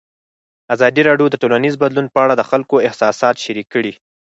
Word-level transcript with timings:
ازادي 0.73 1.01
راډیو 1.09 1.27
د 1.31 1.35
ټولنیز 1.41 1.75
بدلون 1.83 2.07
په 2.13 2.19
اړه 2.25 2.33
د 2.37 2.41
خلکو 2.49 2.75
احساسات 2.87 3.35
شریک 3.43 3.67
کړي. 3.73 3.93